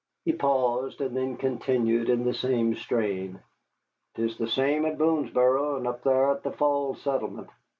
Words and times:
He 0.25 0.33
paused, 0.33 0.99
and 1.01 1.15
then 1.15 1.37
continued 1.37 2.09
in 2.09 2.25
the 2.25 2.33
same 2.33 2.73
strain: 2.73 3.39
"'Tis 4.15 4.35
the 4.35 4.47
same 4.47 4.83
at 4.87 4.97
Boonesboro 4.97 5.77
and 5.77 5.85
up 5.85 6.01
thar 6.01 6.31
at 6.31 6.41
the 6.41 6.49
Falls 6.51 6.99
settlement. 7.03 7.49